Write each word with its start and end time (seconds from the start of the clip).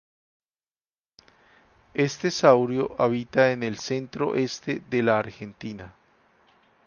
Este 1.93 2.31
saurio 2.31 2.95
habita 2.97 3.51
en 3.51 3.61
el 3.61 3.77
centro-este 3.77 4.81
de 4.89 5.03
la 5.03 5.19
Argentina. 5.19 5.93